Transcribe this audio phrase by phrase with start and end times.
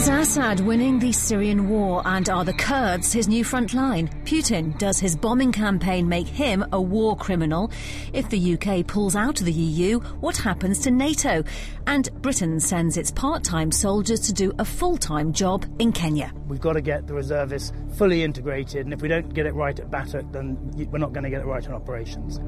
[0.00, 4.08] Is Assad winning the Syrian war and are the Kurds his new front line?
[4.24, 7.70] Putin, does his bombing campaign make him a war criminal?
[8.14, 11.44] If the UK pulls out of the EU, what happens to NATO?
[11.86, 16.32] And Britain sends its part time soldiers to do a full time job in Kenya.
[16.48, 19.78] We've got to get the reservists fully integrated, and if we don't get it right
[19.78, 20.56] at BATUK, then
[20.90, 22.40] we're not going to get it right on operations.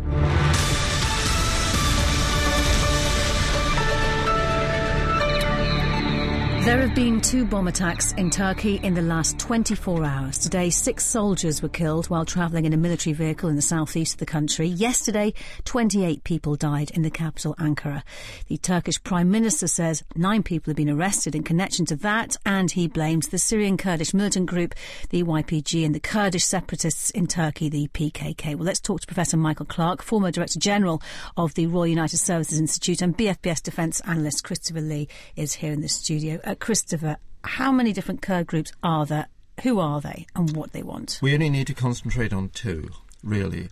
[6.65, 10.39] There have been two bomb attacks in Turkey in the last 24 hours.
[10.39, 14.19] Today, six soldiers were killed while travelling in a military vehicle in the southeast of
[14.21, 14.69] the country.
[14.69, 18.05] Yesterday, 28 people died in the capital, Ankara.
[18.47, 22.71] The Turkish Prime Minister says nine people have been arrested in connection to that, and
[22.71, 24.77] he blames the Syrian Kurdish militant group,
[25.11, 28.55] the YPG, and the Kurdish separatists in Turkey, the PKK.
[28.55, 31.03] Well, let's talk to Professor Michael Clarke, former Director General
[31.37, 35.81] of the Royal United Services Institute, and BFBS defence analyst Christopher Lee is here in
[35.81, 36.39] the studio.
[36.53, 39.29] Uh, Christopher, how many different Kurd groups are there?
[39.63, 41.19] Who are they and what they want?
[41.23, 42.91] We only need to concentrate on two,
[43.25, 43.71] really,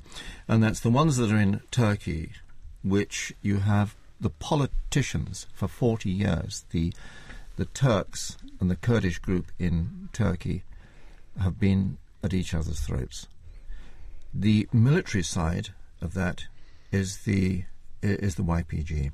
[0.49, 2.33] and that's the ones that are in Turkey,
[2.83, 6.95] which you have the politicians for 40 years, the
[7.57, 10.63] the Turks and the Kurdish group in Turkey
[11.39, 13.27] have been at each other's throats.
[14.33, 16.45] The military side of that
[16.91, 17.65] is the
[18.01, 19.13] is the YPG.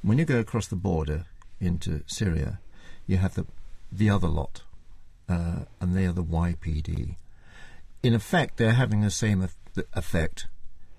[0.00, 1.26] When you go across the border
[1.60, 2.58] into Syria,
[3.06, 3.46] you have the
[3.90, 4.62] the other lot,
[5.28, 7.16] uh, and they are the YPD.
[8.02, 9.46] In effect, they're having the same
[9.94, 10.46] effect.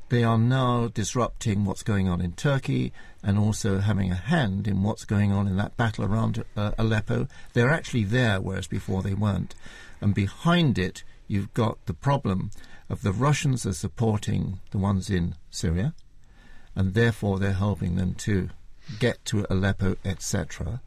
[0.10, 2.94] They are now disrupting what's going on in Turkey
[3.24, 7.28] and also having a hand in what's going on in that battle around uh, Aleppo.
[7.54, 9.56] They're actually there, whereas before they weren't.
[10.02, 12.52] And behind it, you've got the problem
[12.90, 15.96] of the Russians are supporting the ones in Syria,
[16.76, 18.50] and therefore they're helping them to
[19.00, 20.82] get to Aleppo, etc.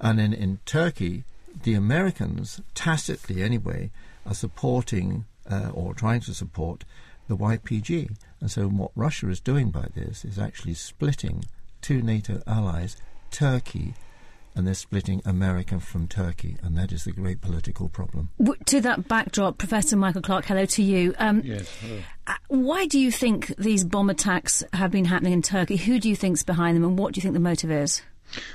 [0.00, 1.24] And in, in Turkey,
[1.62, 3.90] the Americans, tacitly anyway,
[4.24, 6.84] are supporting uh, or trying to support
[7.28, 8.16] the YPG.
[8.40, 11.44] And so what Russia is doing by this is actually splitting
[11.80, 12.96] two NATO allies,
[13.30, 13.94] Turkey
[14.56, 18.30] and they're splitting America from Turkey, and that is the great political problem.
[18.64, 21.14] To that backdrop, Professor Michael Clarke, hello to you.
[21.18, 22.00] Um, yes, hello.
[22.26, 25.76] Uh, why do you think these bomb attacks have been happening in Turkey?
[25.76, 28.00] Who do you think's behind them, and what do you think the motive is?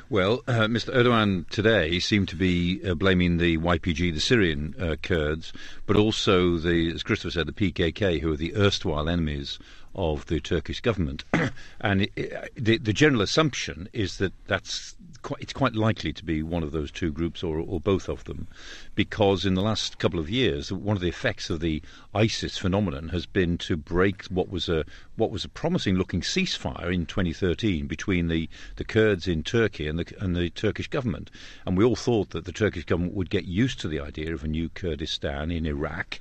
[0.10, 0.94] Well, uh, Mr.
[0.94, 5.54] Erdogan today seemed to be uh, blaming the YPG, the Syrian uh, Kurds,
[5.86, 9.60] but also the, as Christopher said, the PKK, who are the erstwhile enemies
[9.96, 11.24] of the Turkish government.
[11.82, 16.26] and it, it, the, the general assumption is that that's quite, it's quite likely to
[16.26, 18.48] be one of those two groups or, or both of them,
[18.96, 21.82] because in the last couple of years, one of the effects of the
[22.14, 27.06] ISIS phenomenon has been to break what was a what was a promising-looking ceasefire in
[27.06, 31.30] 2013 between the, the Kurds in Turkey and the and the Turkish government,
[31.66, 34.44] and we all thought that the Turkish government would get used to the idea of
[34.44, 36.20] a new Kurdistan in Iraq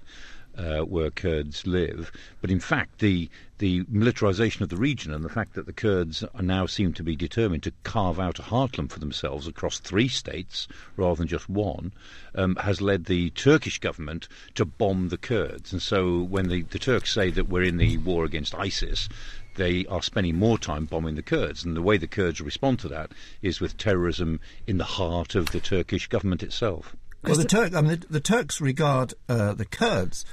[0.56, 2.12] uh, where Kurds live.
[2.40, 6.24] But in fact, the the militarization of the region and the fact that the Kurds
[6.40, 10.66] now seem to be determined to carve out a heartland for themselves across three states
[10.96, 11.92] rather than just one
[12.34, 15.72] um, has led the Turkish government to bomb the Kurds.
[15.72, 19.10] And so when the, the Turks say that we're in the war against ISIS,
[19.56, 21.62] they are spending more time bombing the Kurds.
[21.62, 23.12] And the way the Kurds respond to that
[23.42, 26.96] is with terrorism in the heart of the Turkish government itself.
[27.22, 30.24] Well, the, Turk, I mean, the, the Turks regard uh, the Kurds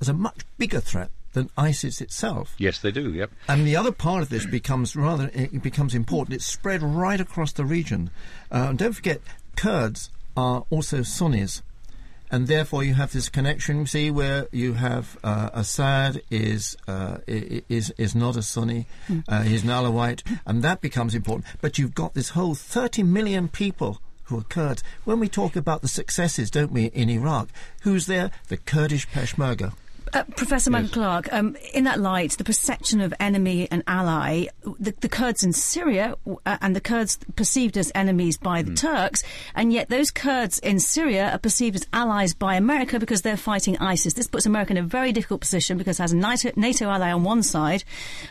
[0.00, 2.54] as a much bigger threat than ISIS itself.
[2.58, 3.12] Yes, they do.
[3.12, 3.30] Yep.
[3.48, 6.34] And the other part of this becomes rather it becomes important.
[6.36, 8.10] It's spread right across the region.
[8.50, 9.20] Uh, don't forget,
[9.56, 11.62] Kurds are also Sunnis,
[12.30, 13.86] and therefore you have this connection.
[13.86, 19.24] See, where you have uh, Assad is uh, is is not a Sunni, mm.
[19.28, 21.46] uh, he's an Alawite, and that becomes important.
[21.60, 24.82] But you've got this whole 30 million people who are Kurds.
[25.04, 27.48] When we talk about the successes, don't we, in Iraq?
[27.82, 28.30] Who's there?
[28.48, 29.72] The Kurdish Peshmerga.
[30.12, 30.82] Uh, Professor yes.
[30.82, 34.46] Michael Clarke, um, in that light, the perception of enemy and ally,
[34.78, 36.16] the, the Kurds in Syria
[36.46, 38.76] uh, and the Kurds perceived as enemies by the mm.
[38.76, 39.22] Turks,
[39.54, 43.76] and yet those Kurds in Syria are perceived as allies by America because they're fighting
[43.78, 44.14] ISIS.
[44.14, 47.12] This puts America in a very difficult position because it has a NATO, NATO ally
[47.12, 47.84] on one side,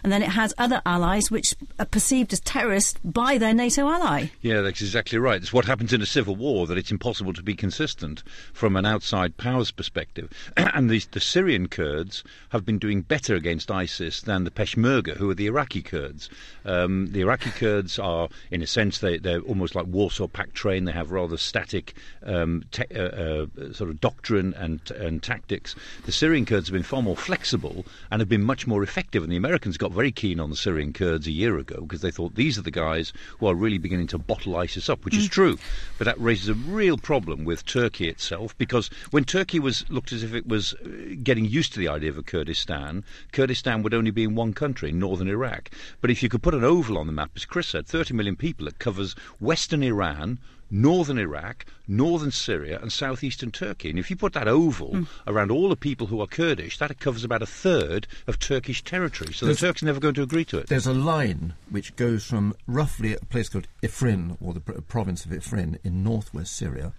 [0.03, 4.27] and then it has other allies which are perceived as terrorists by their NATO ally.
[4.41, 5.41] Yeah, that's exactly right.
[5.41, 8.23] It's what happens in a civil war that it's impossible to be consistent
[8.53, 10.29] from an outside powers perspective.
[10.57, 15.17] and the, the Syrian Syrian Kurds have been doing better against ISIS than the Peshmerga,
[15.17, 16.29] who are the Iraqi Kurds.
[16.65, 20.87] Um, the Iraqi Kurds are, in a sense, they, they're almost like Warsaw Pact trained.
[20.87, 21.93] They have rather static
[22.25, 25.75] um, te- uh, uh, sort of doctrine and, and tactics.
[26.05, 29.23] The Syrian Kurds have been far more flexible and have been much more effective.
[29.23, 32.11] And the Americans got very keen on the Syrian Kurds a year ago because they
[32.11, 35.19] thought these are the guys who are really beginning to bottle ISIS up, which mm.
[35.19, 35.57] is true.
[35.97, 40.23] But that raises a real problem with Turkey itself because when Turkey was looked as
[40.23, 44.11] if it was uh, getting used to the idea of a Kurdistan, Kurdistan would only
[44.11, 45.71] be in one country, northern Iraq.
[46.01, 48.35] But if you could put an oval on the map, as Chris said, 30 million
[48.35, 50.37] people, it covers western Iran,
[50.69, 53.89] northern Iraq, northern Syria, and southeastern Turkey.
[53.89, 55.07] And if you put that oval mm.
[55.25, 59.33] around all the people who are Kurdish, that covers about a third of Turkish territory.
[59.33, 60.67] So there's, the Turks are never going to agree to it.
[60.67, 65.31] There's a line which goes from roughly a place called Ifrin, or the province of
[65.31, 66.93] Ifrin, in northwest Syria,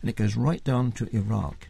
[0.00, 1.68] and it goes right down to Iraq.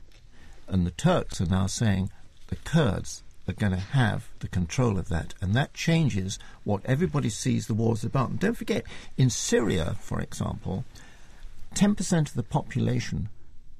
[0.68, 2.10] And the Turks are now saying
[2.48, 5.34] the Kurds are going to have the control of that.
[5.40, 8.30] And that changes what everybody sees the war is about.
[8.30, 8.84] And don't forget,
[9.16, 10.84] in Syria, for example,
[11.74, 13.28] 10% of the population,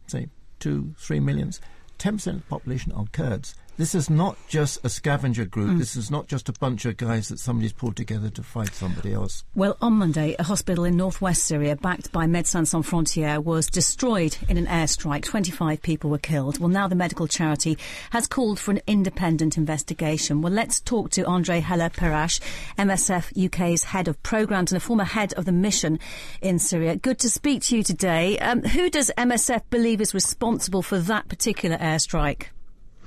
[0.07, 0.29] say
[0.59, 1.61] two, three millions,
[1.99, 3.55] 10% of the population are Kurds.
[3.77, 5.71] This is not just a scavenger group.
[5.71, 5.79] Mm.
[5.79, 9.13] This is not just a bunch of guys that somebody's pulled together to fight somebody
[9.13, 9.45] else.
[9.57, 14.37] Well, on Monday, a hospital in northwest Syria, backed by Médecins Sans Frontières, was destroyed
[14.49, 15.25] in an airstrike.
[15.25, 16.59] 25 people were killed.
[16.59, 17.77] Well, now the medical charity
[18.11, 20.41] has called for an independent investigation.
[20.41, 22.41] Well, let's talk to Andre Heller-Perache,
[22.79, 25.99] MSF UK's head of programs and a former head of the mission
[26.41, 26.95] in Syria.
[26.95, 28.39] Good to speak to you today.
[28.39, 32.47] Um, who does MSF believe is responsible for that particular airstrike?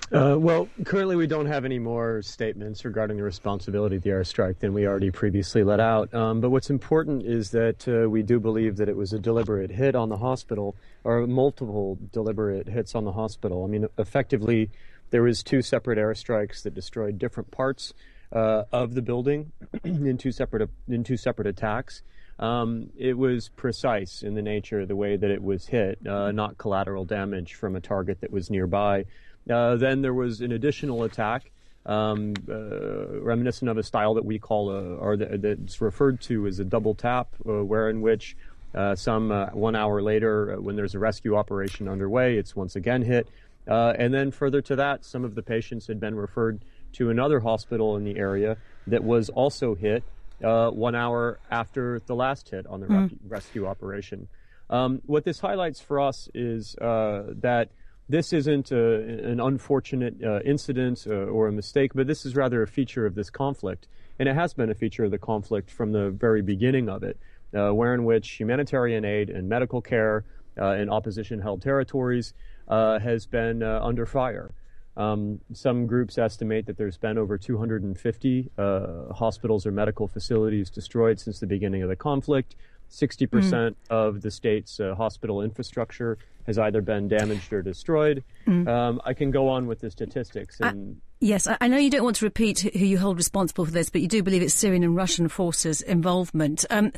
[0.09, 4.57] Uh, well, currently we don't have any more statements regarding the responsibility of the airstrike
[4.59, 6.13] than we already previously let out.
[6.13, 9.69] Um, but what's important is that uh, we do believe that it was a deliberate
[9.69, 13.65] hit on the hospital, or multiple deliberate hits on the hospital.
[13.65, 14.69] I mean, effectively,
[15.09, 17.93] there was two separate airstrikes that destroyed different parts
[18.31, 19.51] uh, of the building
[19.83, 22.01] in two separate in two separate attacks.
[22.39, 26.31] Um, it was precise in the nature of the way that it was hit, uh,
[26.31, 29.05] not collateral damage from a target that was nearby.
[29.49, 31.51] Uh, then there was an additional attack,
[31.85, 36.59] um, uh, reminiscent of a style that we call, a, or that's referred to as
[36.59, 38.35] a double tap, uh, where in which
[38.75, 42.75] uh, some uh, one hour later, uh, when there's a rescue operation underway, it's once
[42.75, 43.27] again hit.
[43.65, 46.59] and then further to that, some of the patients had been referred
[46.93, 50.03] to another hospital in the area that was also hit
[50.39, 53.17] one hour after the last hit on the mm.
[53.27, 54.27] rescue operation.
[54.69, 57.69] Um, what this highlights for us is that
[58.09, 58.95] this isn't a,
[59.29, 63.15] an unfortunate uh, incident uh, or a mistake, but this is rather a feature of
[63.15, 63.87] this conflict.
[64.19, 67.19] And it has been a feature of the conflict from the very beginning of it,
[67.55, 70.23] uh, where in which humanitarian aid and medical care
[70.59, 72.33] uh, in opposition held territories
[72.67, 74.53] uh, has been uh, under fire.
[74.95, 81.39] Um, some groups estimate that there's been over 250 hospitals or medical facilities destroyed since
[81.39, 82.55] the beginning of the conflict.
[82.91, 83.75] 60% mm.
[83.89, 88.23] of the state's uh, hospital infrastructure has either been damaged or destroyed.
[88.47, 88.67] Mm.
[88.67, 90.59] Um, I can go on with the statistics.
[90.61, 93.89] And, yes, I know you don't want to repeat who you hold responsible for this,
[93.89, 96.65] but you do believe it's Syrian and Russian forces' involvement.
[96.69, 96.93] Um,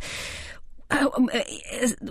[0.92, 1.40] um uh,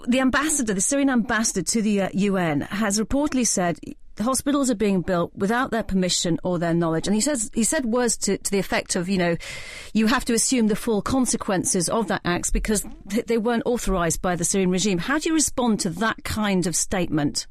[0.07, 3.79] the ambassador, the Syrian ambassador to the uh, UN, has reportedly said
[4.21, 7.07] hospitals are being built without their permission or their knowledge.
[7.07, 9.37] And he says he said words to, to the effect of, you know,
[9.93, 12.85] you have to assume the full consequences of that act because
[13.27, 14.99] they weren't authorized by the Syrian regime.
[14.99, 17.47] How do you respond to that kind of statement?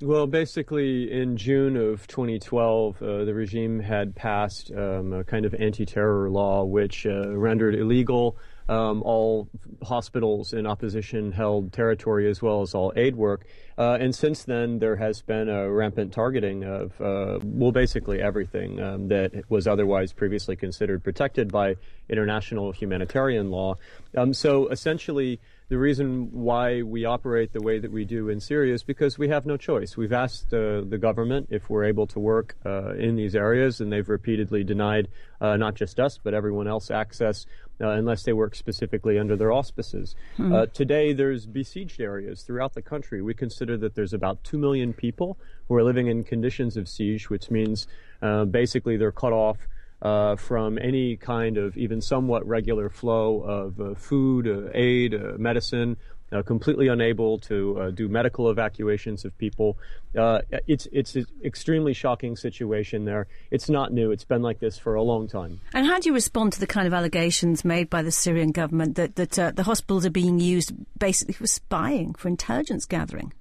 [0.00, 5.54] Well, basically, in June of 2012, uh, the regime had passed um, a kind of
[5.54, 8.36] anti terror law which uh, rendered illegal
[8.68, 9.48] um, all
[9.82, 13.46] hospitals in opposition held territory as well as all aid work.
[13.76, 18.80] Uh, and since then, there has been a rampant targeting of, uh, well, basically everything
[18.80, 21.76] um, that was otherwise previously considered protected by
[22.08, 23.76] international humanitarian law.
[24.16, 28.72] Um, so essentially, the reason why we operate the way that we do in Syria
[28.72, 29.96] is because we have no choice.
[29.96, 33.92] We've asked uh, the government if we're able to work uh, in these areas, and
[33.92, 35.08] they've repeatedly denied
[35.40, 37.44] uh, not just us, but everyone else access
[37.80, 40.14] uh, unless they work specifically under their auspices.
[40.38, 40.72] Mm.
[40.72, 43.22] today, there's besieged areas throughout the country.
[43.22, 47.30] We consider that there's about 2 million people who are living in conditions of siege,
[47.30, 47.86] which means
[48.22, 49.58] uh, basically they're cut off
[50.00, 55.32] uh, from any kind of even somewhat regular flow of uh, food, uh, aid, uh,
[55.38, 55.96] medicine,
[56.32, 59.78] uh, completely unable to uh, do medical evacuations of people.
[60.16, 63.26] Uh, it's it's an extremely shocking situation there.
[63.50, 64.10] It's not new.
[64.10, 65.60] It's been like this for a long time.
[65.72, 68.96] And how do you respond to the kind of allegations made by the Syrian government
[68.96, 73.32] that that uh, the hospitals are being used basically for spying, for intelligence gathering?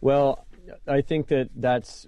[0.00, 0.46] Well,
[0.86, 2.06] I think that that's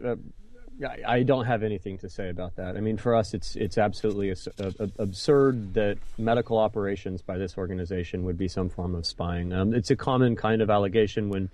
[1.07, 2.77] I don't have anything to say about that.
[2.77, 4.35] I mean, for us, it's it's absolutely
[4.99, 9.53] absurd that medical operations by this organization would be some form of spying.
[9.53, 11.51] Um, it's a common kind of allegation when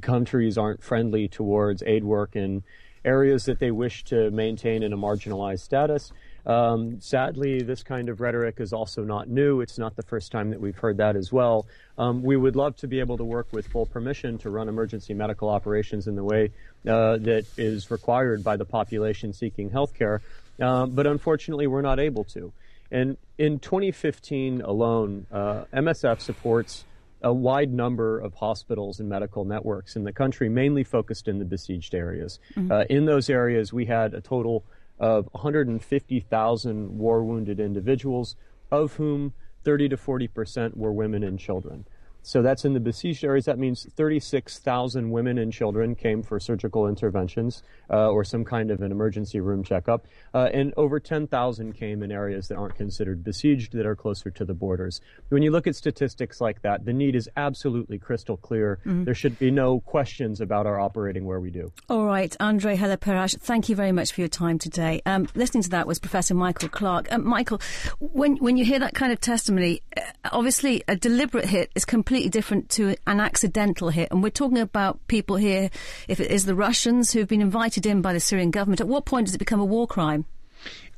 [0.00, 2.62] countries aren't friendly towards aid work in
[3.04, 6.12] areas that they wish to maintain in a marginalized status.
[6.44, 9.60] Um, sadly, this kind of rhetoric is also not new.
[9.60, 11.66] It's not the first time that we've heard that as well.
[11.98, 15.14] Um, we would love to be able to work with full permission to run emergency
[15.14, 16.50] medical operations in the way
[16.88, 20.20] uh, that is required by the population seeking health care,
[20.60, 22.52] uh, but unfortunately, we're not able to.
[22.90, 26.84] And in 2015 alone, uh, MSF supports
[27.22, 31.44] a wide number of hospitals and medical networks in the country, mainly focused in the
[31.44, 32.38] besieged areas.
[32.56, 32.72] Mm-hmm.
[32.72, 34.64] Uh, in those areas, we had a total
[35.02, 38.36] of 150,000 war wounded individuals,
[38.70, 41.84] of whom 30 to 40 percent were women and children.
[42.22, 43.46] So that's in the besieged areas.
[43.46, 48.80] That means 36,000 women and children came for surgical interventions uh, or some kind of
[48.80, 50.06] an emergency room checkup.
[50.32, 54.44] Uh, and over 10,000 came in areas that aren't considered besieged, that are closer to
[54.44, 55.00] the borders.
[55.30, 58.78] When you look at statistics like that, the need is absolutely crystal clear.
[58.86, 59.04] Mm-hmm.
[59.04, 61.72] There should be no questions about our operating where we do.
[61.88, 65.02] All right, Andre Heller-Perache, thank you very much for your time today.
[65.06, 67.10] Um, listening to that was Professor Michael Clarke.
[67.12, 67.60] Um, Michael,
[67.98, 72.11] when, when you hear that kind of testimony, uh, obviously a deliberate hit is completely
[72.12, 74.10] completely different to an accidental hit.
[74.10, 75.70] And we're talking about people here,
[76.08, 79.06] if it is the Russians who've been invited in by the Syrian government, at what
[79.06, 80.26] point does it become a war crime?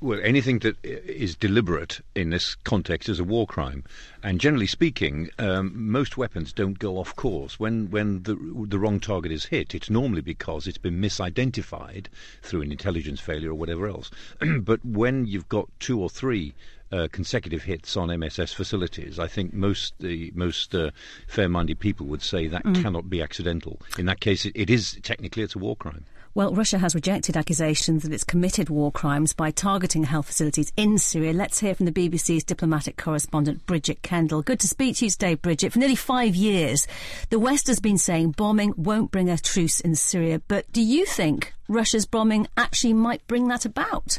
[0.00, 3.84] Well, anything that is deliberate in this context is a war crime.
[4.24, 7.60] And generally speaking, um, most weapons don't go off course.
[7.60, 8.34] When, when the,
[8.66, 12.06] the wrong target is hit, it's normally because it's been misidentified
[12.42, 14.10] through an intelligence failure or whatever else.
[14.62, 16.54] but when you've got two or three
[16.92, 20.90] uh, consecutive hits on MSF facilities, I think most the most uh,
[21.26, 22.80] fair-minded people would say that mm.
[22.82, 23.80] cannot be accidental.
[23.98, 26.04] In that case, it, it is technically it's a war crime.
[26.36, 30.98] Well, Russia has rejected accusations that it's committed war crimes by targeting health facilities in
[30.98, 31.32] Syria.
[31.32, 34.42] Let's hear from the BBC's diplomatic correspondent, Bridget Kendall.
[34.42, 35.72] Good to speak to you today, Bridget.
[35.72, 36.88] For nearly five years,
[37.30, 40.42] the West has been saying bombing won't bring a truce in Syria.
[40.48, 44.18] But do you think Russia's bombing actually might bring that about?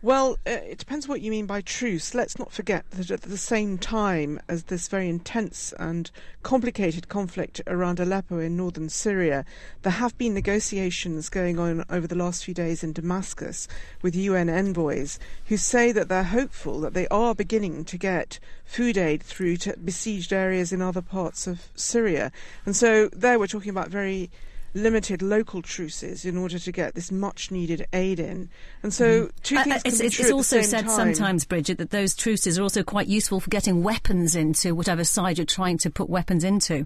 [0.00, 2.14] Well, uh, it depends what you mean by truce.
[2.14, 6.08] Let's not forget that at the same time as this very intense and
[6.44, 9.44] complicated conflict around Aleppo in northern Syria,
[9.82, 13.66] there have been negotiations going on over the last few days in Damascus
[14.00, 18.96] with UN envoys who say that they're hopeful that they are beginning to get food
[18.96, 22.30] aid through to besieged areas in other parts of Syria.
[22.64, 24.30] And so there we're talking about very
[24.74, 28.48] limited local truces in order to get this much needed aid in.
[28.82, 29.30] And so, mm.
[29.42, 31.14] two uh, things uh, it's, it's, it's also said time.
[31.14, 35.38] sometimes, Bridget, that those truces are also quite useful for getting weapons into whatever side
[35.38, 36.84] you're trying to put weapons into.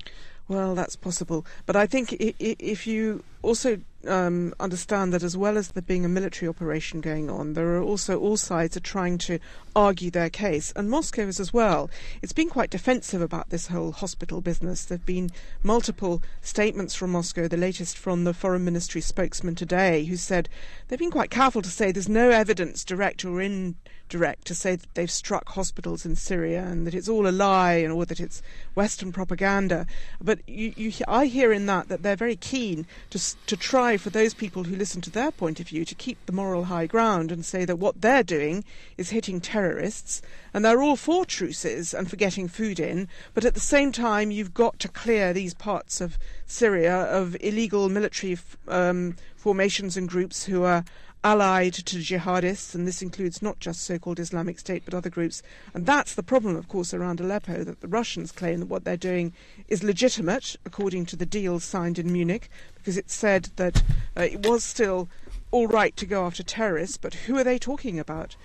[0.48, 1.46] Well, that's possible.
[1.66, 6.08] But I think if you also um, understand that as well as there being a
[6.08, 9.38] military operation going on, there are also all sides are trying to
[9.74, 11.90] argue their case, and Moscow is as well.
[12.20, 14.84] It's been quite defensive about this whole hospital business.
[14.84, 15.30] There have been
[15.62, 20.48] multiple statements from Moscow, the latest from the foreign ministry spokesman today, who said
[20.88, 24.94] they've been quite careful to say there's no evidence, direct or indirect, to say that
[24.94, 28.42] they've struck hospitals in Syria and that it's all a lie and or that it's
[28.74, 29.86] Western propaganda.
[30.20, 34.10] But you, you, I hear in that that they're very keen to to try for
[34.10, 37.32] those people who listen to their point of view to keep the moral high ground
[37.32, 38.64] and say that what they're doing
[38.96, 40.22] is hitting terrorists
[40.52, 44.30] and they're all for truces and for getting food in, but at the same time
[44.30, 50.44] you've got to clear these parts of Syria of illegal military um, formations and groups
[50.44, 50.84] who are
[51.24, 55.42] allied to jihadists, and this includes not just so called Islamic State but other groups.
[55.74, 58.96] And that's the problem, of course, around Aleppo that the Russians claim that what they're
[58.96, 59.32] doing
[59.68, 63.82] is legitimate, according to the deal signed in Munich, because it said that
[64.16, 65.08] uh, it was still
[65.50, 68.36] all right to go after terrorists, but who are they talking about?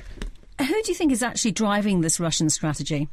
[0.60, 3.08] Who do you think is actually driving this Russian strategy?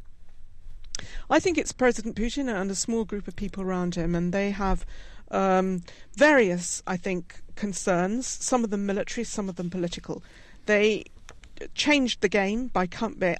[1.29, 4.51] I think it's President Putin and a small group of people around him, and they
[4.51, 4.85] have
[5.31, 5.83] um,
[6.15, 10.23] various, I think, concerns, some of them military, some of them political.
[10.65, 11.05] They
[11.73, 12.87] changed the game by,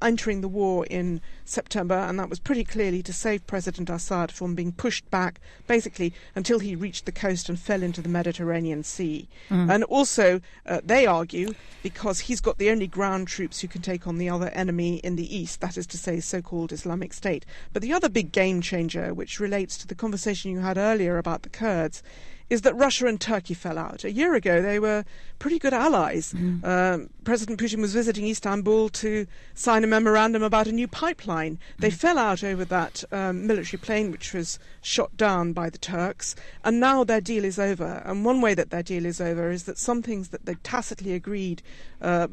[0.01, 4.55] entering the war in September, and that was pretty clearly to save President Assad from
[4.55, 9.27] being pushed back, basically until he reached the coast and fell into the Mediterranean Sea.
[9.49, 9.73] Mm.
[9.73, 11.53] And also, uh, they argue,
[11.83, 15.15] because he's got the only ground troops who can take on the other enemy in
[15.15, 17.45] the east, that is to say, so-called Islamic State.
[17.73, 21.43] But the other big game changer, which relates to the conversation you had earlier about
[21.43, 22.01] the Kurds,
[22.49, 24.03] is that Russia and Turkey fell out.
[24.03, 25.03] A year ago, they were
[25.39, 26.33] pretty good allies.
[26.33, 26.63] Mm.
[26.63, 29.25] Um, President Putin was visiting Istanbul to
[29.55, 31.59] sign a memorandum about a new pipeline.
[31.79, 31.93] They mm.
[31.93, 36.79] fell out over that um, military plane, which was shot down by the Turks, and
[36.79, 38.03] now their deal is over.
[38.05, 41.13] And one way that their deal is over is that some things that they tacitly
[41.13, 41.63] agreed
[42.01, 42.27] uh,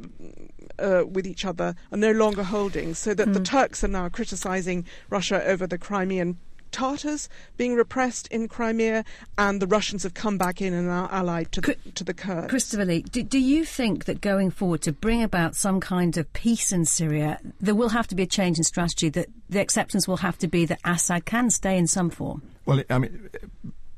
[0.78, 3.34] uh, with each other are no longer holding, so that mm.
[3.34, 6.38] the Turks are now criticizing Russia over the Crimean
[6.72, 9.04] Tatars being repressed in Crimea,
[9.38, 12.48] and the Russians have come back in and are allied to the, to the Kurds.
[12.48, 16.32] Christopher Lee, do, do you think that going forward to bring about some kind of
[16.32, 20.08] peace in Syria, there will have to be a change in strategy, that the acceptance
[20.08, 22.42] will have to be that Assad can stay in some form?
[22.66, 23.28] Well, I mean,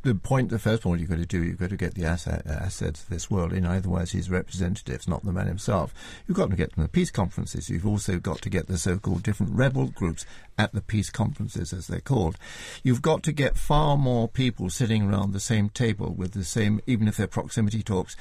[0.04, 2.42] the point, the first point you've got to do, you've got to get the Assad,
[2.46, 5.94] Assads of this world in, otherwise his representatives, not the man himself.
[6.28, 7.70] You've got to get them to peace conferences.
[7.70, 10.26] You've also got to get the so-called different rebel groups
[10.58, 12.36] at the peace conferences, as they're called.
[12.82, 16.80] You've got to get far more people sitting around the same table with the same,
[16.86, 18.14] even if they're proximity talks,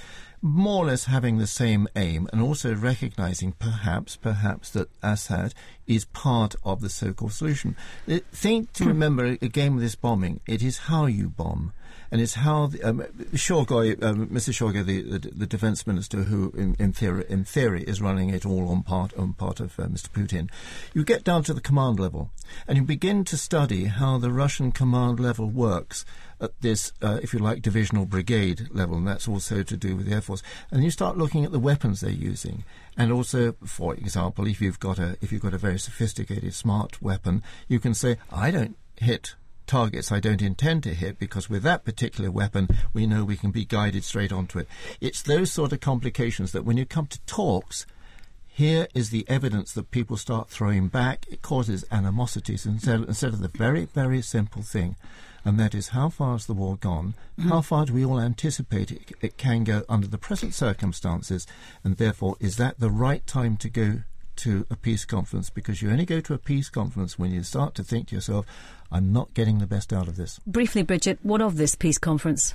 [0.45, 5.53] more or less having the same aim and also recognizing perhaps, perhaps that Assad
[5.87, 7.77] is part of the so-called solution.
[8.05, 8.89] Uh, the thing to hmm.
[8.89, 11.71] remember again with this bombing, it is how you bomb
[12.13, 12.99] and it's how the, um,
[13.33, 14.53] Shoigu, um, Mr.
[14.53, 18.45] Shoigu, the, the, the, defense minister, who in, in, theory, in theory is running it
[18.45, 20.09] all on part on part of uh, Mr.
[20.09, 20.47] Putin.
[20.93, 22.29] You get down to the command level,
[22.67, 26.05] and you begin to study how the Russian command level works
[26.39, 30.05] at this, uh, if you like, divisional brigade level, and that's also to do with
[30.05, 30.43] the air force.
[30.69, 32.63] And you start looking at the weapons they're using,
[32.95, 37.01] and also, for example, if you've got a if you've got a very sophisticated smart
[37.01, 39.33] weapon, you can say, I don't hit
[39.67, 43.51] targets I don't intend to hit because with that particular weapon, we know we can
[43.51, 44.67] be guided straight onto it.
[45.01, 47.85] It's those sort of complications that when you come to talks,
[48.47, 51.25] here is the evidence that people start throwing back.
[51.29, 54.95] It causes animosities instead, instead of the very, very simple thing,
[55.43, 57.15] and that is how far has the war gone?
[57.39, 57.49] Mm-hmm.
[57.49, 61.47] How far do we all anticipate it, it can go under the present circumstances?
[61.83, 64.03] And therefore, is that the right time to go
[64.35, 67.75] to a peace conference because you only go to a peace conference when you start
[67.75, 68.45] to think to yourself,
[68.93, 70.39] I'm not getting the best out of this.
[70.45, 72.53] Briefly, Bridget, what of this peace conference?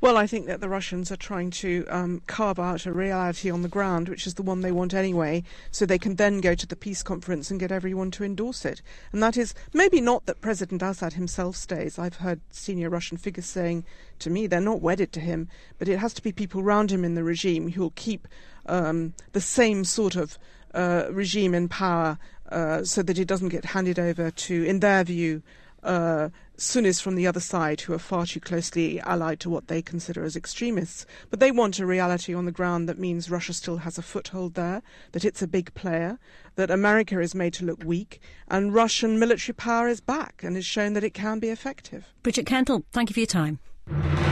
[0.00, 3.60] Well, I think that the Russians are trying to um, carve out a reality on
[3.60, 6.66] the ground, which is the one they want anyway, so they can then go to
[6.66, 8.80] the peace conference and get everyone to endorse it.
[9.12, 11.98] And that is maybe not that President Assad himself stays.
[11.98, 13.84] I've heard senior Russian figures saying
[14.20, 17.04] to me they're not wedded to him, but it has to be people around him
[17.04, 18.26] in the regime who will keep
[18.64, 20.38] um, the same sort of
[20.72, 22.18] uh, regime in power
[22.50, 25.42] uh, so that it doesn't get handed over to, in their view,
[25.82, 29.80] uh, Sunnis from the other side who are far too closely allied to what they
[29.80, 31.06] consider as extremists.
[31.30, 34.54] But they want a reality on the ground that means Russia still has a foothold
[34.54, 34.82] there,
[35.12, 36.18] that it's a big player,
[36.56, 40.66] that America is made to look weak, and Russian military power is back and has
[40.66, 42.12] shown that it can be effective.
[42.22, 43.58] Bridget Kendall, thank you for your time.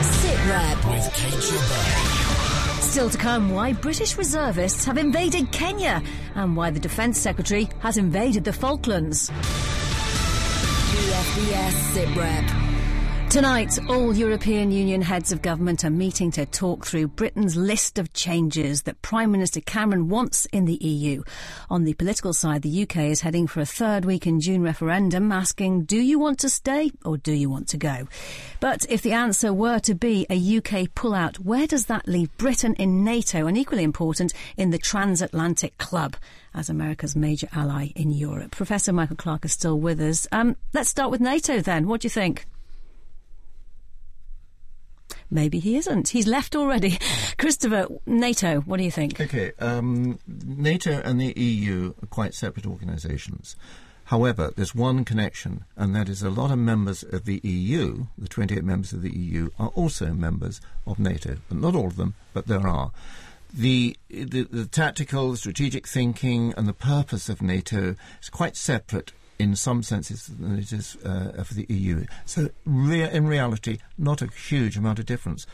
[0.03, 2.28] Sit Rep with Kate
[2.81, 6.03] Still to come, why British reservists have invaded Kenya
[6.35, 9.31] and why the Defence Secretary has invaded the Falklands.
[10.91, 12.68] BFBS SITREP.
[13.31, 18.15] Tonight, all European Union heads of government are meeting to talk through Britain's list of
[18.15, 21.23] changes that Prime Minister Cameron wants in the EU.
[21.69, 25.31] On the political side, the UK is heading for a third week in June referendum
[25.31, 28.09] asking, do you want to stay or do you want to go?
[28.61, 32.73] But if the answer were to be a UK pullout, where does that leave Britain
[32.77, 36.17] in NATO and equally important in the transatlantic club?
[36.55, 38.53] as America's major ally in Europe.
[38.53, 40.27] Professor Michael Clarke is still with us.
[40.33, 41.87] Um, let's start with NATO then.
[41.87, 42.47] What do you think?
[45.31, 46.09] Maybe he isn't.
[46.09, 46.99] He's left already.
[47.39, 49.21] Christopher, NATO, what do you think?
[49.21, 53.57] Okay, um, NATO and the EU are quite separate organisations.
[54.05, 58.27] However, there's one connection, and that is a lot of members of the EU, the
[58.27, 61.37] 28 members of the EU, are also members of NATO.
[61.51, 62.91] But not all of them, but there are.
[63.53, 69.55] The, the, the tactical, strategic thinking, and the purpose of NATO is quite separate in
[69.55, 72.05] some senses than it is uh, for the EU.
[72.25, 75.47] So, rea- in reality, not a huge amount of difference.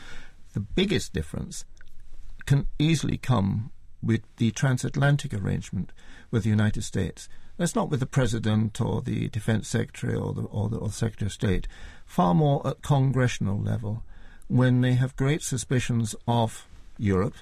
[0.53, 1.65] The biggest difference
[2.45, 3.71] can easily come
[4.01, 5.91] with the transatlantic arrangement
[6.31, 7.27] with the United States.
[7.57, 10.93] That's not with the President or the Defense Secretary or the, or the, or the
[10.93, 11.67] Secretary of State,
[12.05, 14.03] far more at congressional level
[14.47, 16.67] when they have great suspicions of
[16.97, 17.35] Europe,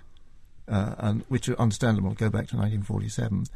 [0.67, 3.47] uh, and which are understandable, go back to 1947,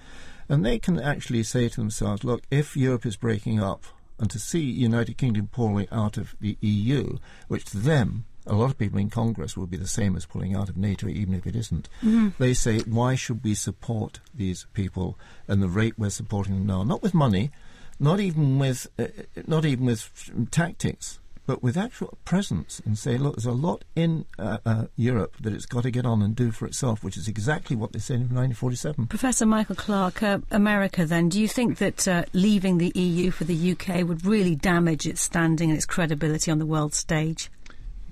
[0.49, 3.86] and they can actually say to themselves, look, if Europe is breaking up,
[4.19, 8.71] and to see United Kingdom pulling out of the EU, which to them, a lot
[8.71, 11.45] of people in Congress will be the same as pulling out of NATO, even if
[11.45, 11.89] it isn't.
[12.01, 12.29] Mm-hmm.
[12.39, 16.83] They say, why should we support these people and the rate we're supporting them now?
[16.83, 17.51] Not with money,
[17.99, 19.07] not even with, uh,
[19.45, 24.25] not even with tactics, but with actual presence and say, look, there's a lot in
[24.38, 27.27] uh, uh, Europe that it's got to get on and do for itself, which is
[27.27, 29.07] exactly what they said in 1947.
[29.07, 33.45] Professor Michael Clarke, uh, America then, do you think that uh, leaving the EU for
[33.45, 37.49] the UK would really damage its standing and its credibility on the world stage?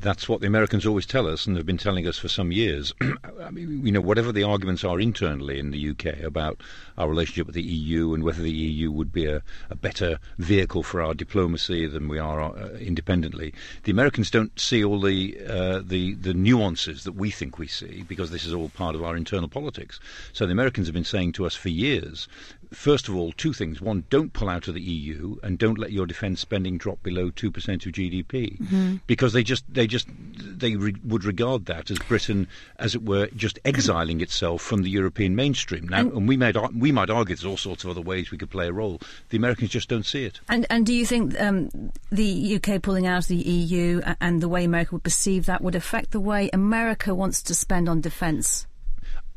[0.06, 2.94] That's what the Americans always tell us, and have been telling us for some years.
[3.42, 6.62] I mean, you know, whatever the arguments are internally in the UK about
[6.96, 9.42] our relationship with the EU and whether the EU would be a,
[9.72, 13.52] a better vehicle for our diplomacy than we are uh, independently,
[13.84, 18.04] the Americans don't see all the, uh, the the nuances that we think we see
[18.08, 20.00] because this is all part of our internal politics.
[20.34, 22.28] So the Americans have been saying to us for years
[22.74, 23.82] first of all, two things.
[23.82, 27.32] One, don't pull out of the EU and don't let your defence spending drop below
[27.32, 28.60] 2% of GDP.
[28.60, 28.96] Mm-hmm.
[29.08, 32.48] Because they just, they just, they re- would regard that as Britain,
[32.78, 35.88] as it were, just exiling itself from the European mainstream.
[35.88, 38.38] Now, and, and we, might, we might argue there's all sorts of other ways we
[38.38, 39.00] could play a role.
[39.30, 40.40] The Americans just don't see it.
[40.50, 44.50] And, and do you think um, the UK pulling out of the EU and the
[44.50, 48.68] way America would perceive that would affect the way America wants to spend on defence?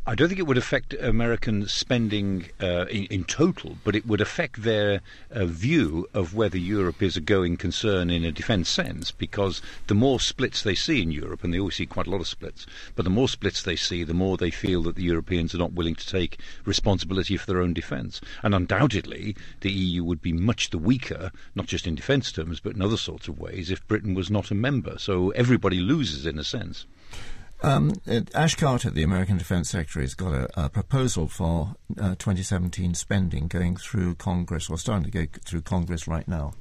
[0.08, 4.22] I don't think it would affect American spending uh, in, in, total, but it would
[4.22, 9.10] affect their uh, view of whether Europe is a going concern in a defence sense,
[9.10, 12.22] because the more splits they see in Europe, and they always see quite a lot
[12.22, 12.64] of splits,
[12.96, 15.74] but the more splits they see, the more they feel that the Europeans are not
[15.74, 18.18] willing to take responsibility for their own defence.
[18.42, 22.74] And undoubtedly, the EU would be much the weaker, not just in defence terms, but
[22.74, 24.98] in other sorts of ways, if Britain was not a member.
[24.98, 26.86] So everybody loses in a sense.
[27.60, 27.92] Um,
[28.34, 33.48] Ash Carter, the American Defense Secretary, has got a, a proposal for uh, 2017 spending
[33.48, 36.52] going through Congress, or starting to go through Congress right now.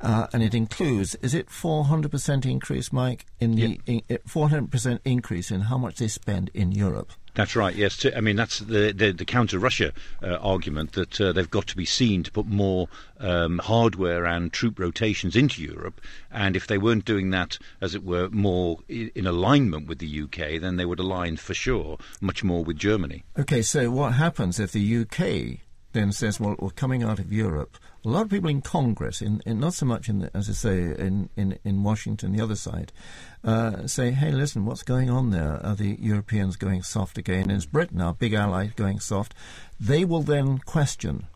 [0.00, 5.62] Uh, and it includes, is it 400% increase, Mike, in the in, 400% increase in
[5.62, 7.12] how much they spend in Europe?
[7.34, 7.74] That's right.
[7.74, 9.92] Yes, I mean that's the the, the counter Russia
[10.22, 14.52] uh, argument that uh, they've got to be seen to put more um, hardware and
[14.52, 19.10] troop rotations into Europe, and if they weren't doing that, as it were, more in,
[19.16, 23.24] in alignment with the UK, then they would align for sure much more with Germany.
[23.36, 25.63] Okay, so what happens if the UK
[25.94, 27.78] then says, well, we're coming out of Europe.
[28.04, 30.52] A lot of people in Congress, in, in not so much in, the, as I
[30.52, 32.92] say, in, in, in Washington, the other side,
[33.42, 35.64] uh, say, hey, listen, what's going on there?
[35.64, 37.50] Are the Europeans going soft again?
[37.50, 39.34] Is Britain, our big ally, going soft?
[39.80, 41.26] They will then question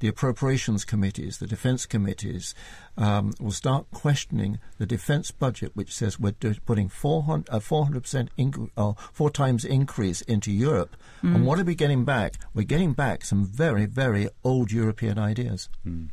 [0.00, 2.54] the appropriations committees, the defence committees,
[2.96, 6.32] um, will start questioning the defence budget, which says we're
[6.66, 10.96] putting 400, uh, 400% inc- uh, four times increase into Europe.
[11.22, 11.36] Mm.
[11.36, 12.34] And what are we getting back?
[12.54, 15.68] We're getting back some very, very old European ideas.
[15.86, 16.08] Mm.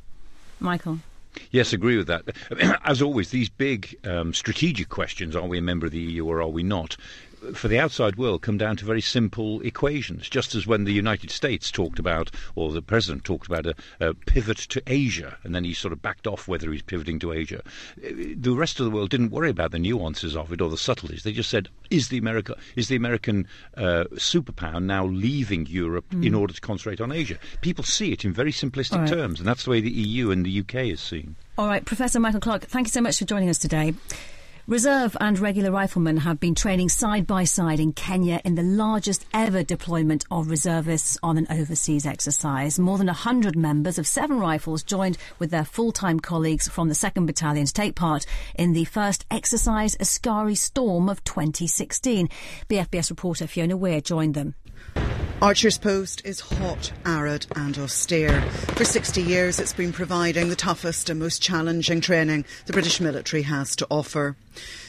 [0.60, 1.00] Michael.
[1.52, 2.24] Yes, agree with that.
[2.86, 6.42] As always, these big um, strategic questions are we a member of the EU or
[6.42, 6.98] are we not?
[7.54, 10.30] For the outside world come down to very simple equations.
[10.30, 14.14] Just as when the United States talked about, or the president talked about a, a,
[14.14, 17.62] pivot to Asia, and then he sort of backed off whether he's pivoting to Asia.
[17.98, 21.24] The rest of the world didn't worry about the nuances of it or the subtleties.
[21.24, 26.26] They just said, "Is the America is the American uh, superpower now leaving Europe mm.
[26.26, 29.08] in order to concentrate on Asia?" People see it in very simplistic right.
[29.08, 31.36] terms, and that's the way the EU and the UK is seen.
[31.58, 33.94] All right, Professor Michael Clarke, thank you so much for joining us today.
[34.68, 39.24] Reserve and regular riflemen have been training side by side in Kenya in the largest
[39.32, 42.80] ever deployment of reservists on an overseas exercise.
[42.80, 47.28] More than 100 members of seven rifles joined with their full-time colleagues from the 2nd
[47.28, 48.26] Battalion to take part
[48.56, 52.28] in the first exercise Askari Storm of 2016.
[52.68, 54.56] BFBS reporter Fiona Weir joined them.
[55.46, 58.42] Archer's Post is hot, arid, and austere.
[58.76, 63.44] For 60 years, it's been providing the toughest and most challenging training the British military
[63.44, 64.36] has to offer.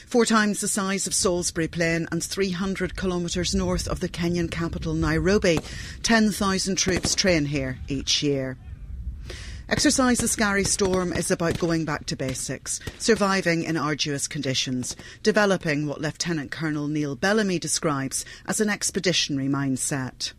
[0.07, 4.95] Four times the size of Salisbury Plain and 300 kilometres north of the Kenyan capital,
[4.95, 5.59] Nairobi,
[6.01, 8.57] 10,000 troops train here each year.
[9.69, 15.99] Exercise Askari Storm is about going back to basics, surviving in arduous conditions, developing what
[15.99, 20.31] Lieutenant Colonel Neil Bellamy describes as an expeditionary mindset.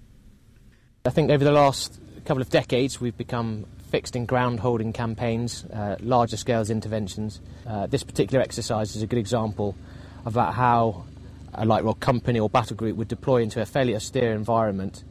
[1.05, 5.67] I think over the last couple of decades we've become fixed in ground holding campaigns,
[5.75, 7.43] uh, larger scales interventions.
[7.67, 9.77] Uh, this particular exercise is a good example
[10.25, 11.05] about how
[11.53, 15.05] a light rod company or battle group would deploy into a fairly austere environment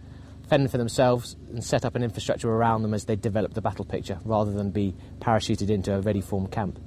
[0.47, 3.85] fend for themselves and set up an infrastructure around them as they develop the battle
[3.85, 6.79] picture rather than be parachuted into a ready formed camp.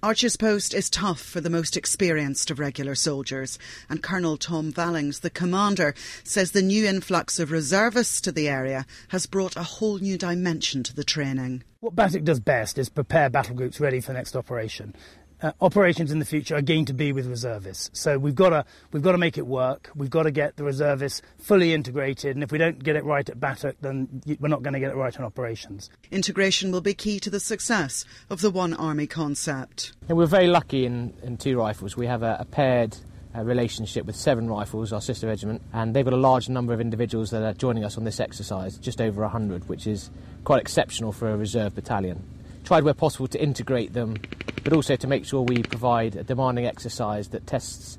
[0.00, 5.20] Archer's Post is tough for the most experienced of regular soldiers, and Colonel Tom Vallings,
[5.20, 5.92] the commander,
[6.22, 10.84] says the new influx of reservists to the area has brought a whole new dimension
[10.84, 11.64] to the training.
[11.80, 14.94] What BATUK does best is prepare battle groups ready for the next operation
[15.42, 17.90] uh, operations in the future are going to be with reservists.
[17.92, 19.90] So we've got to we've got to make it work.
[19.94, 23.28] We've got to get the reservists fully integrated, and if we don't get it right
[23.28, 25.90] at BATUK, then we're not going to get it right on operations.
[26.10, 29.92] Integration will be key to the success of the One Army concept.
[30.08, 31.96] And we're very lucky in, in two rifles.
[31.96, 32.96] We have a, a paired
[33.34, 36.80] uh, relationship with Seven Rifles, our sister regiment, and they've got a large number of
[36.80, 40.10] individuals that are joining us on this exercise, just over 100, which is
[40.44, 42.22] quite exceptional for a reserve battalion
[42.68, 44.14] tried where possible to integrate them,
[44.62, 47.98] but also to make sure we provide a demanding exercise that tests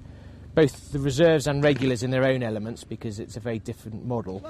[0.53, 4.45] both the reserves and regulars in their own elements because it's a very different model.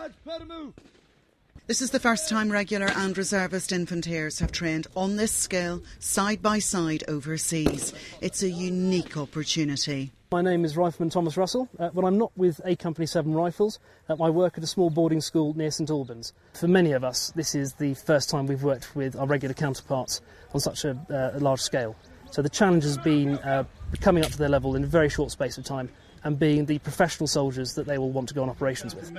[1.69, 6.41] This is the first time regular and reservist infanteers have trained on this scale, side
[6.41, 7.93] by side overseas.
[8.21, 10.11] It's a unique opportunity.
[10.31, 11.69] My name is Rifleman Thomas Russell.
[11.77, 13.77] Uh, when I'm not with A Company 7 Rifles,
[14.09, 16.33] uh, I work at a small boarding school near St Albans.
[16.53, 20.21] For many of us, this is the first time we've worked with our regular counterparts
[20.55, 21.95] on such a, uh, a large scale.
[22.31, 23.65] So the challenge has been uh,
[24.01, 25.89] coming up to their level in a very short space of time
[26.23, 29.11] and being the professional soldiers that they will want to go on operations with.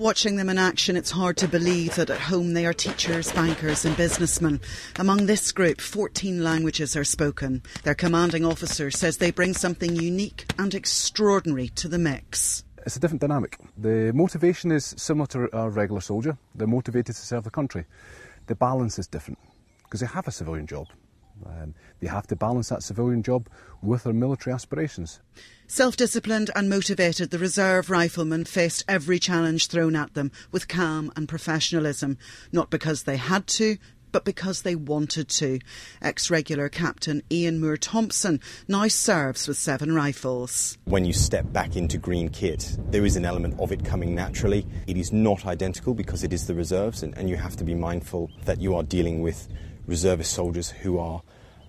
[0.00, 3.84] Watching them in action, it's hard to believe that at home they are teachers, bankers,
[3.84, 4.62] and businessmen.
[4.98, 7.62] Among this group, 14 languages are spoken.
[7.82, 12.64] Their commanding officer says they bring something unique and extraordinary to the mix.
[12.86, 13.58] It's a different dynamic.
[13.76, 16.38] The motivation is similar to a regular soldier.
[16.54, 17.84] They're motivated to serve the country.
[18.46, 19.38] The balance is different
[19.82, 20.86] because they have a civilian job.
[21.46, 23.48] Um, they have to balance that civilian job
[23.82, 25.20] with their military aspirations.
[25.66, 31.12] Self disciplined and motivated, the reserve riflemen faced every challenge thrown at them with calm
[31.16, 32.18] and professionalism,
[32.52, 33.78] not because they had to,
[34.12, 35.60] but because they wanted to.
[36.02, 40.76] Ex regular Captain Ian Moore Thompson now serves with seven rifles.
[40.84, 44.66] When you step back into green kit, there is an element of it coming naturally.
[44.86, 47.74] It is not identical because it is the reserves, and, and you have to be
[47.74, 49.48] mindful that you are dealing with
[49.90, 51.20] reservist soldiers who are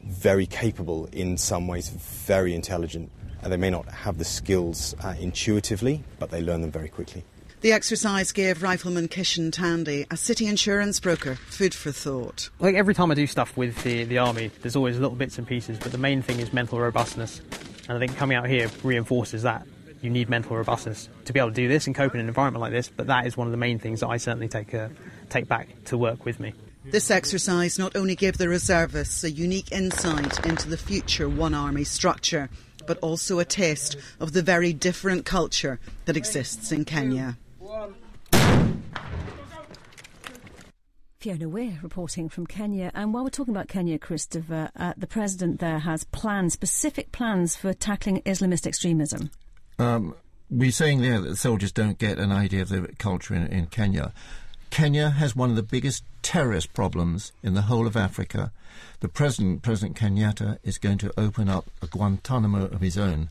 [0.04, 3.12] very capable in some ways, very intelligent.
[3.44, 7.26] And they may not have the skills uh, intuitively, but they learn them very quickly.
[7.62, 12.50] The exercise gave Rifleman Kishan Tandy, a city insurance broker, food for thought.
[12.60, 15.48] Like every time I do stuff with the, the army, there's always little bits and
[15.48, 17.42] pieces, but the main thing is mental robustness.
[17.88, 19.66] And I think coming out here reinforces that.
[20.02, 22.62] You need mental robustness to be able to do this and cope in an environment
[22.62, 24.90] like this, but that is one of the main things that I certainly take, uh,
[25.30, 26.54] take back to work with me.
[26.84, 31.84] This exercise not only gave the reservists a unique insight into the future One Army
[31.84, 32.50] structure,
[32.88, 37.38] but also a taste of the very different culture that exists in Kenya.
[41.20, 42.90] Fiona Weir reporting from Kenya.
[42.96, 47.56] And while we're talking about Kenya, Christopher, uh, the president there has plans, specific plans
[47.56, 49.30] for tackling Islamist extremism.
[49.78, 50.16] Um,
[50.50, 53.68] we're saying there that the soldiers don't get an idea of the culture in, in
[53.68, 54.14] Kenya.
[54.72, 58.54] Kenya has one of the biggest terrorist problems in the whole of Africa.
[59.02, 63.30] The president, President Kenyatta, is going to open up a Guantanamo of his own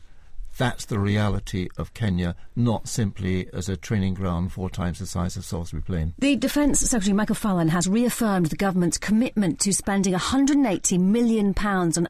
[0.61, 5.35] that's the reality of Kenya, not simply as a training ground four times the size
[5.35, 6.13] of Salisbury Plain.
[6.19, 11.53] The Defence Secretary Michael Fallon has reaffirmed the government's commitment to spending £180 million on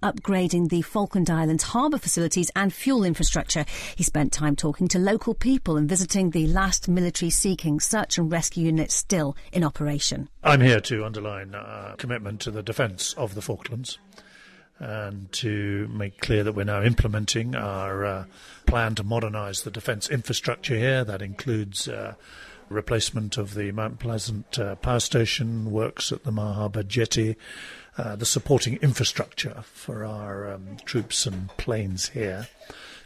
[0.03, 3.63] upgrading the Falkland Islands harbour facilities and fuel infrastructure.
[3.95, 8.17] He spent time talking to local people and visiting the last military Sea King search
[8.17, 10.27] and rescue unit still in operation.
[10.43, 13.97] I'm here to underline our commitment to the defence of the Falklands
[14.81, 18.25] and to make clear that we're now implementing our uh,
[18.65, 21.03] plan to modernise the defence infrastructure here.
[21.03, 22.15] That includes uh,
[22.67, 27.35] replacement of the Mount Pleasant uh, power station, works at the Mare Harbour jetty,
[27.97, 32.47] uh, the supporting infrastructure for our um, troops and planes here.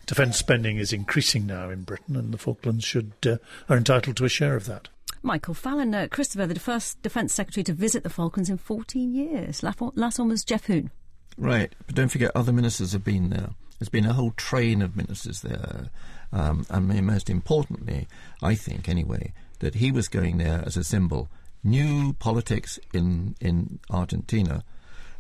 [0.06, 4.26] Defence spending is increasing now in Britain, and the Falklands should uh, are entitled to
[4.26, 4.88] a share of that.
[5.24, 9.64] Michael Fallon, uh, Christopher, the first Defence Secretary to visit the Falklands in 14 years.
[9.64, 10.92] Last one was Geoff Hoon.
[11.38, 13.50] Right, but don't forget other ministers have been there.
[13.80, 15.90] There's been a whole train of ministers there.
[16.32, 18.08] Um, and most importantly,
[18.42, 21.30] I think anyway, that he was going there as a symbol.
[21.64, 24.64] New politics in, in Argentina.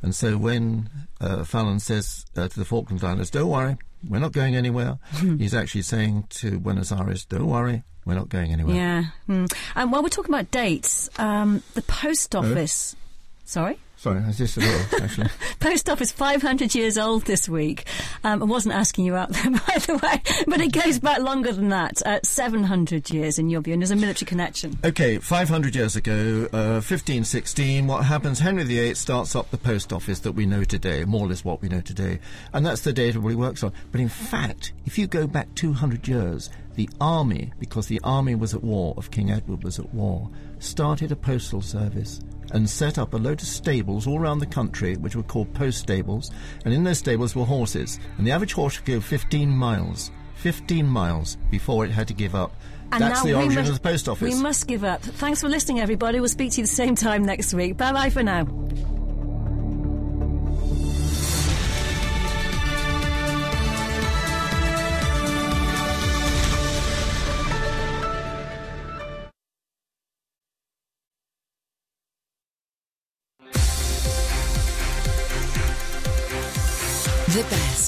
[0.01, 0.89] And so when
[1.19, 5.55] uh, Fallon says uh, to the Falkland Islands, don't worry, we're not going anywhere, he's
[5.55, 8.75] actually saying to Buenos Aires, don't worry, we're not going anywhere.
[8.75, 9.03] Yeah.
[9.27, 9.51] Mm.
[9.75, 12.95] And while we're talking about dates, um, the post office.
[12.95, 13.01] Oh.
[13.45, 13.79] Sorry?
[14.05, 15.29] Sorry, I just a little, actually.
[15.59, 17.85] Post office 500 years old this week.
[18.23, 21.51] Um, I wasn't asking you out there, by the way, but it goes back longer
[21.51, 22.05] than that.
[22.05, 24.77] Uh, 700 years in your view, and there's a military connection.
[24.83, 28.37] Okay, 500 years ago, uh, 1516, what happens?
[28.37, 31.63] Henry VIII starts up the post office that we know today, more or less what
[31.63, 32.19] we know today,
[32.53, 33.73] and that's the date everybody works on.
[33.91, 38.53] But in fact, if you go back 200 years, the army, because the army was
[38.53, 42.19] at war, of King Edward was at war, started a postal service
[42.51, 45.79] and set up a load of stables all around the country, which were called post
[45.79, 46.31] stables,
[46.63, 50.85] and in those stables were horses, and the average horse would go 15 miles, 15
[50.85, 52.53] miles before it had to give up.
[52.91, 54.33] And That's now the origin must- of the post office.
[54.35, 55.01] We must give up.
[55.01, 56.19] Thanks for listening, everybody.
[56.19, 57.77] We'll speak to you the same time next week.
[57.77, 58.45] Bye bye for now.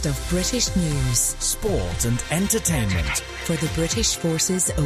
[0.07, 3.23] Of British news, sport and entertainment.
[3.47, 4.77] for the British Forces